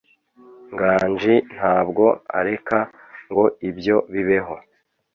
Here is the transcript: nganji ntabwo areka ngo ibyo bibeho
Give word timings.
nganji 0.71 1.35
ntabwo 1.55 2.05
areka 2.39 2.79
ngo 3.29 3.43
ibyo 3.69 3.97
bibeho 4.13 4.55